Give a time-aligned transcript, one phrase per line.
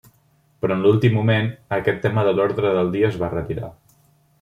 [0.65, 3.75] Però en l'últim moment, aquest tema de l'ordre del dia es va retirar.